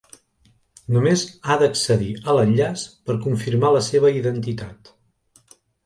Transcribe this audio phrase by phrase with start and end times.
[0.95, 4.97] Només ha d'accedir a l'enllaç per confirmar la seva identitat.